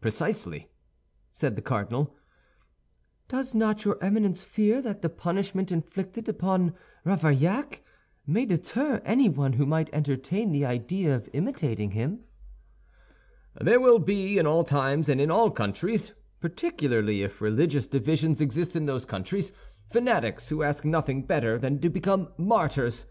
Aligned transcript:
"Precisely," 0.00 0.68
said 1.30 1.54
the 1.54 1.62
cardinal. 1.62 2.16
"Does 3.28 3.54
not 3.54 3.84
your 3.84 4.02
Eminence 4.02 4.42
fear 4.42 4.82
that 4.82 5.00
the 5.00 5.08
punishment 5.08 5.70
inflicted 5.70 6.28
upon 6.28 6.74
Ravaillac 7.06 7.84
may 8.26 8.46
deter 8.46 9.00
anyone 9.04 9.52
who 9.52 9.64
might 9.64 9.94
entertain 9.94 10.50
the 10.50 10.66
idea 10.66 11.14
of 11.14 11.28
imitating 11.32 11.92
him?" 11.92 12.24
"There 13.60 13.78
will 13.78 14.00
be, 14.00 14.38
in 14.38 14.46
all 14.48 14.64
times 14.64 15.08
and 15.08 15.20
in 15.20 15.30
all 15.30 15.52
countries, 15.52 16.14
particularly 16.40 17.22
if 17.22 17.40
religious 17.40 17.86
divisions 17.86 18.40
exist 18.40 18.74
in 18.74 18.86
those 18.86 19.04
countries, 19.04 19.52
fanatics 19.88 20.48
who 20.48 20.64
ask 20.64 20.84
nothing 20.84 21.22
better 21.26 21.58
than 21.60 21.78
to 21.78 21.88
become 21.88 22.30
martyrs. 22.36 23.06